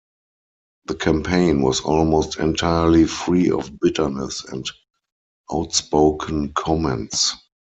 [0.85, 4.65] The campaign was almost entirely free of bitterness and
[5.53, 7.35] outspoken comments.